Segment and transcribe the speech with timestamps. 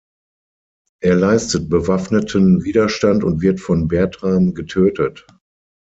[1.03, 5.27] Er leistet bewaffneten Widerstand und wird von Bertram getötet.